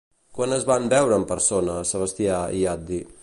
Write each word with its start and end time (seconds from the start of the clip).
Quan 0.37 0.55
es 0.55 0.63
van 0.71 0.87
veure 0.93 1.19
en 1.19 1.27
persona 1.33 1.77
Sebastià 1.91 2.43
i 2.61 2.65
Haddi? 2.73 3.03